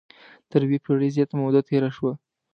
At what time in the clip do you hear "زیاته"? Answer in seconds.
1.15-1.35